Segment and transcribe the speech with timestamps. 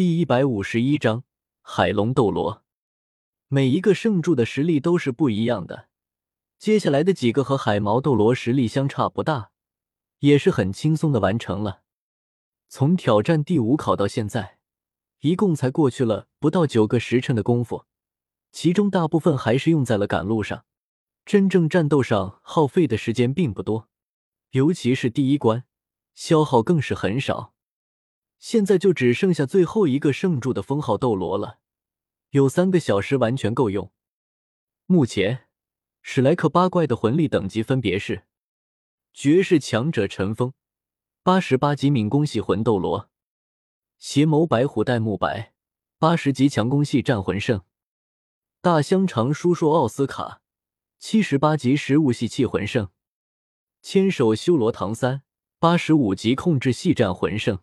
[0.00, 1.24] 第一百五十一章
[1.60, 2.64] 海龙斗罗。
[3.48, 5.90] 每一个圣柱的实力都是不一样的，
[6.58, 9.50] 接下来的几个和海毛斗罗实力相差不大，
[10.20, 11.82] 也是很轻松的完成了。
[12.66, 14.56] 从挑战第五考到现在，
[15.18, 17.84] 一共才过去了不到九个时辰的功夫，
[18.50, 20.64] 其中大部分还是用在了赶路上，
[21.26, 23.90] 真正战斗上耗费的时间并不多，
[24.52, 25.64] 尤其是第一关，
[26.14, 27.52] 消耗更是很少。
[28.40, 31.58] 现在就只剩下最后一个圣柱的封号斗罗了，
[32.30, 33.92] 有三个小时完全够用。
[34.86, 35.46] 目前
[36.00, 38.24] 史莱克八怪的魂力等级分别是：
[39.12, 40.54] 绝世强者陈封，
[41.22, 43.10] 八十八级敏攻系魂斗罗；
[43.98, 45.52] 邪眸白虎戴沐白，
[45.98, 47.60] 八十级强攻系战魂圣；
[48.62, 50.40] 大香肠叔叔奥斯卡，
[50.98, 52.86] 七十八级食物系气魂圣；
[53.82, 55.22] 千手修罗唐三，
[55.58, 57.60] 八十五级控制系战魂圣。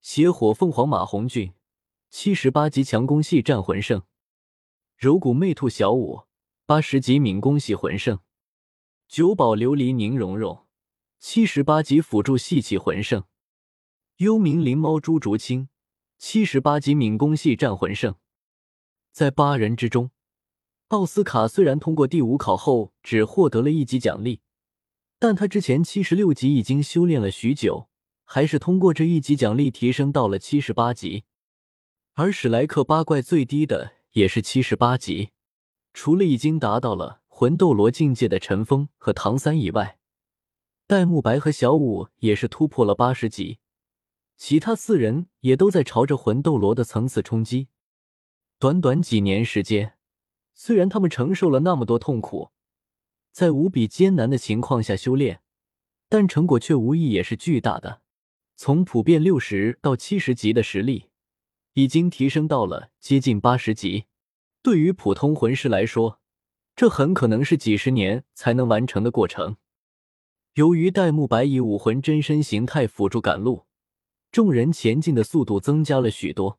[0.00, 1.52] 邪火凤凰马红俊，
[2.08, 4.02] 七十八级强攻系战魂圣；
[4.96, 6.22] 柔骨魅兔小舞，
[6.64, 8.18] 八十级敏攻系魂圣；
[9.08, 10.66] 九宝琉璃宁荣荣，
[11.18, 13.22] 七十八级辅助系气魂圣；
[14.18, 15.68] 幽冥灵猫朱竹清，
[16.16, 18.14] 七十八级敏攻系战魂圣。
[19.10, 20.12] 在八人之中，
[20.88, 24.40] 奥斯卡虽然通过第五考后只获得了一级奖励，
[25.18, 27.87] 但他之前七十六级已经修炼了许久。
[28.30, 31.24] 还是通过这一级奖励提升到了七十八级，
[32.12, 35.30] 而史莱克八怪最低的也是七十八级。
[35.94, 39.98] 除了已经达到了魂斗罗境界的陈峰和唐三以外，
[40.86, 43.60] 戴沐白和小舞也是突破了八十级，
[44.36, 47.68] 其他四人也都在朝着魂斗罗的层次冲击。
[48.58, 49.94] 短短几年时间，
[50.52, 52.50] 虽然他们承受了那么多痛苦，
[53.32, 55.40] 在无比艰难的情况下修炼，
[56.10, 58.02] 但成果却无疑也是巨大的。
[58.60, 61.10] 从普遍六十到七十级的实力，
[61.74, 64.06] 已经提升到了接近八十级。
[64.62, 66.20] 对于普通魂师来说，
[66.74, 69.58] 这很可能是几十年才能完成的过程。
[70.54, 73.66] 由于戴沐白以武魂真身形态辅助赶路，
[74.32, 76.58] 众人前进的速度增加了许多。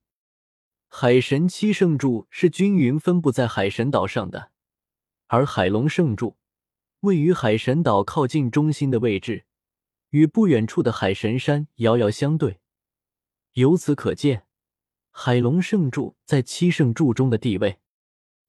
[0.88, 4.52] 海神七圣柱是均匀分布在海神岛上的，
[5.28, 6.38] 而海龙圣柱
[7.02, 9.44] 位于海神岛靠近中心的位置。
[10.10, 12.60] 与不远处的海神山遥遥相对，
[13.54, 14.46] 由此可见，
[15.12, 17.80] 海龙圣柱在七圣柱中的地位。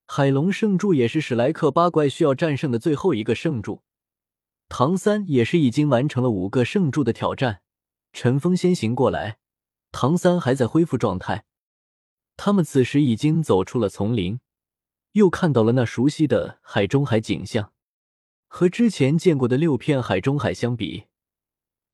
[0.06, 3.82] 海龙圣柱也是史莱克八怪需要战胜的最后一个圣柱。
[4.68, 7.62] 唐三也是已经完成了五个圣柱的挑战。
[8.12, 9.38] 陈峰先行过来，
[9.92, 11.44] 唐三还在恢复状态。
[12.36, 14.40] 他们此时已经走出了丛林，
[15.12, 17.72] 又看到了那熟悉的海中海景象。
[18.48, 21.04] 和之前见过的六片海中海相比，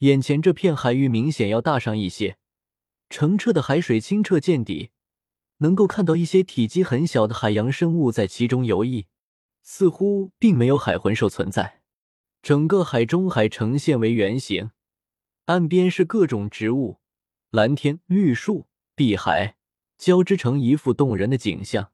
[0.00, 2.36] 眼前这片海域明显要大上一些，
[3.08, 4.90] 澄澈的海水清澈见底，
[5.58, 9.06] 能够看到一些体积很小的海洋生物在其中游弋，
[9.62, 11.80] 似乎并没有海魂兽存在。
[12.42, 14.70] 整个海中海呈现为圆形，
[15.46, 17.00] 岸边是各种植物，
[17.50, 19.56] 蓝天绿树碧海
[19.96, 21.90] 交织成一幅动人的景象。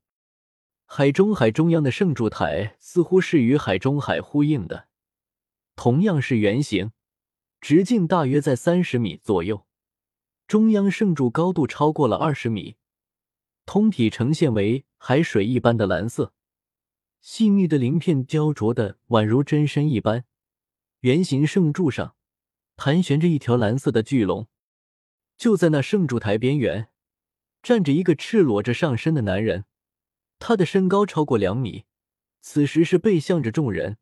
[0.87, 4.89] 海中海中央的圣柱台似乎是与海中海呼应的，
[5.77, 6.91] 同样是圆形。
[7.63, 9.65] 直径大约在三十米左右，
[10.49, 12.77] 中央圣柱高度超过了二十米，
[13.65, 16.35] 通体呈现为海水一般的蓝色，
[17.21, 20.25] 细密的鳞片雕琢的宛如真身一般。
[21.03, 22.17] 圆形圣柱上
[22.75, 24.49] 盘旋着一条蓝色的巨龙，
[25.37, 26.89] 就在那圣柱台边缘
[27.63, 29.67] 站着一个赤裸着上身的男人，
[30.41, 31.85] 他的身高超过两米，
[32.41, 33.99] 此时是背向着众人，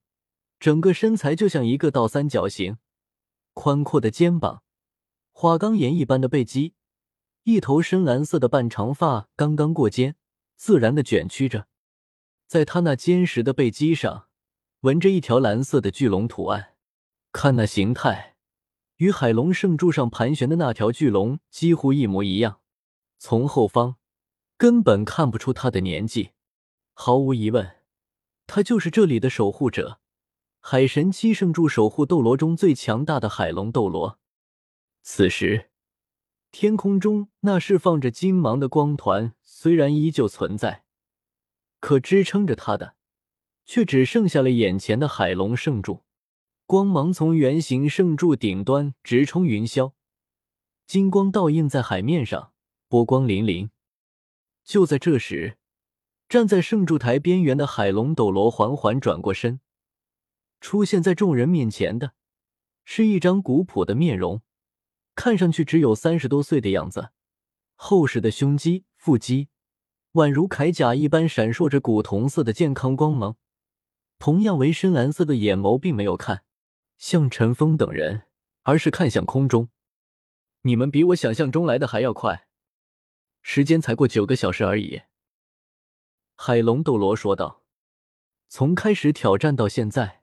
[0.58, 2.78] 整个身材就像一个倒三角形。
[3.52, 4.62] 宽阔的肩膀，
[5.32, 6.74] 花岗岩一般的背肌，
[7.44, 10.16] 一头深蓝色的半长发刚刚过肩，
[10.56, 11.66] 自然的卷曲着。
[12.46, 14.28] 在他那坚实的背肌上，
[14.80, 16.74] 纹着一条蓝色的巨龙图案。
[17.32, 18.36] 看那形态，
[18.96, 22.60] 与海龙圣柱上盘旋的那条巨龙几乎一模一样。
[23.18, 23.96] 从后方
[24.56, 26.30] 根本看不出他的年纪。
[26.92, 27.76] 毫无疑问，
[28.46, 30.00] 他就是这里的守护者。
[30.62, 34.18] 海神七圣柱守护斗罗中最强大的海龙斗罗，
[35.02, 35.70] 此时
[36.52, 40.84] 天空中那释放着金芒的光团虽然依旧存在，
[41.80, 42.94] 可支撑着它的
[43.64, 46.04] 却只剩下了眼前的海龙圣柱。
[46.66, 49.94] 光芒从圆形圣柱顶端直冲云霄，
[50.86, 52.52] 金光倒映在海面上，
[52.86, 53.70] 波光粼粼。
[54.62, 55.56] 就在这时，
[56.28, 59.58] 站在圣柱台边缘的海龙斗罗缓缓转过身。
[60.60, 62.12] 出现在众人面前的，
[62.84, 64.42] 是一张古朴的面容，
[65.14, 67.10] 看上去只有三十多岁的样子，
[67.74, 69.48] 厚实的胸肌、腹肌，
[70.12, 73.36] 宛如铠甲一般闪烁着古铜色的健康光芒。
[74.18, 76.44] 同样为深蓝色的眼眸，并没有看
[76.98, 78.24] 向陈峰等人，
[78.64, 79.70] 而是看向空中。
[80.62, 82.46] 你们比我想象中来的还要快，
[83.40, 85.00] 时间才过九个小时而已。
[86.36, 87.62] 海龙斗罗说道
[88.50, 90.19] ：“从开始挑战到现在，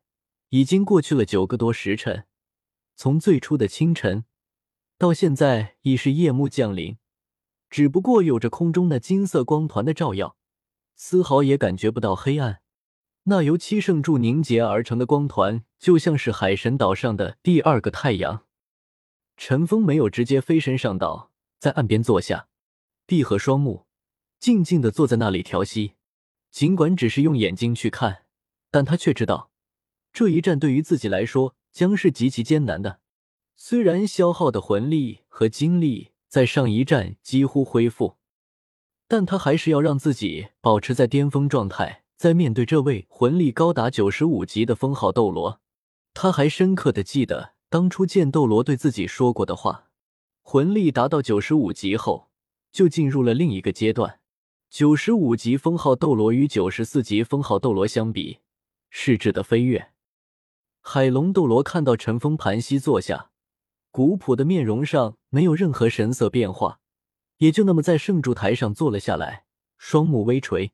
[0.49, 2.25] 已经过去了九个多时辰。
[2.95, 4.25] 从最初的清晨，
[4.97, 6.97] 到现在已是夜幕降临。
[7.69, 10.37] 只不过有着空中那金色光团的照耀，
[10.95, 12.61] 丝毫也感觉不到黑暗。
[13.23, 18.45] 那由七圣柱凝结而成的光团，就像是海神岛上的第二个太阳。”
[19.35, 22.47] 陈峰没有直接飞身上岛，在岸边坐下，
[23.05, 23.85] 闭合双目，
[24.39, 25.95] 静静的坐在那里调息。
[26.49, 28.23] 尽管只是用眼睛去看，
[28.71, 29.51] 但他却知道，
[30.17, 33.01] 这一战对于自己来说将是极其艰难的。
[33.55, 38.15] 虽然消耗的魂力和精力在上一战几乎恢复，
[39.07, 42.01] 但他还是要让自己保持在巅峰状态。
[42.15, 45.61] 在面对这位魂力高达九十五级的封号斗罗，
[46.15, 49.91] 他还深刻的记得当初剑斗罗对自己说过的话：
[50.41, 52.31] 魂力达到九十五级后，
[52.71, 54.19] 就进入了另一个阶段。
[54.71, 58.39] 九十五级封号斗罗与九十四级封号斗罗相比，
[58.89, 59.91] 是质的飞跃。
[60.89, 63.29] 海龙斗罗看到陈峰盘膝坐下，
[63.91, 66.79] 古朴的面容上没有任何神色变化，
[67.39, 69.43] 也就那么在圣柱台上坐了下来，
[69.77, 70.71] 双目微垂。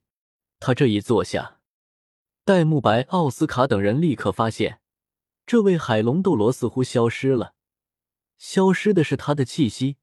[0.59, 1.57] 他这一坐下，
[2.45, 4.81] 戴沐白、奥斯卡等人立刻发现，
[5.47, 7.55] 这位海龙斗罗似乎消失了，
[8.37, 9.97] 消失的是他的气息。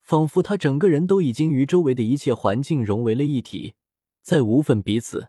[0.00, 3.74] 仿佛他整个人都已经与周围的一切环境融为了一体，
[4.22, 5.28] 再无分彼此。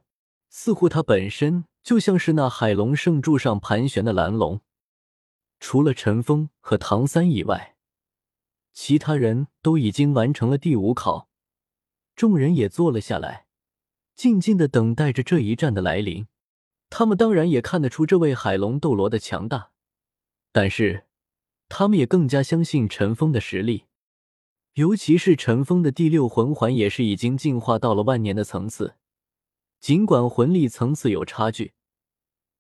[0.50, 4.62] 似乎他本身就像是那海龙圣柱上盘旋的蓝龙。
[5.60, 7.76] 除了陈峰和唐三以外，
[8.72, 11.30] 其他人都已经完成了第五考。
[12.16, 13.48] 众人也坐了下来，
[14.16, 16.28] 静静的等待着这一战的来临。
[16.90, 19.72] 他们当然也看得出这位海龙斗罗的强大，
[20.52, 21.06] 但是
[21.68, 23.86] 他们也更加相信陈峰的实力。
[24.74, 28.96] 尤其是陈峰的第六魂环也是已经进化到了万年的层次，
[29.84, 31.74] 尽管魂力层次有差距，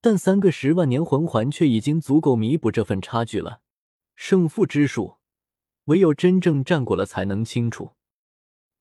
[0.02, 3.62] 但三个十万年魂环却已经足够弥补这份差距了。
[4.14, 5.20] 胜负之数，
[5.86, 7.94] 唯有真正战过了才能清楚。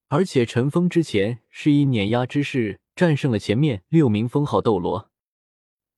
[0.08, 5.08] 而且陈峰之前是以碾压之势战胜了前面六名封号斗罗，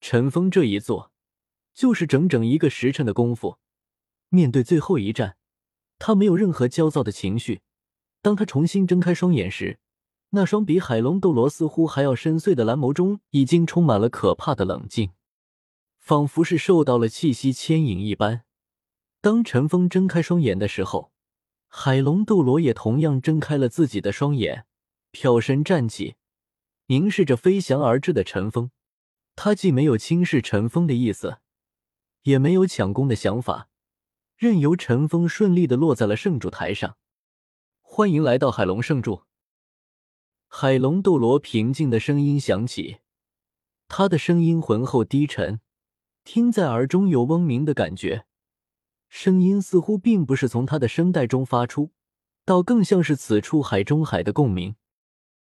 [0.02, 1.12] 陈峰这一做
[1.72, 3.56] 就是整整一个时辰的功夫。
[4.28, 5.38] 面对最后一战。
[5.98, 7.62] 他没有任何焦躁的情绪。
[8.20, 9.78] 当他重新睁开双眼时，
[10.34, 15.12] 那双比海龙斗罗似乎还要深邃的蓝眸中，已经充满了可怕的冷静，
[16.00, 18.42] 仿佛是受到了气息牵引一般。
[19.20, 21.12] 当陈峰睁开双眼的时候，
[21.68, 24.66] 海龙斗罗也同样睁开了自己的双眼，
[25.12, 26.16] 飘身站起，
[26.88, 28.72] 凝视着飞翔而至的陈峰。
[29.36, 31.38] 他既没有轻视陈峰的意思，
[32.22, 33.68] 也没有抢攻的想法。
[34.36, 36.96] 任由陈峰顺利的落在了圣柱台上。
[37.80, 39.22] 欢迎来到海龙圣柱。
[40.56, 42.98] 海龙斗罗平静的声音响起，
[43.88, 45.58] 他的声音浑厚低沉，
[46.22, 48.26] 听在耳中有嗡鸣的感觉。
[49.08, 51.90] 声音似乎并不是从他的声带中发出，
[52.44, 54.76] 倒更像是此处海中海的共鸣。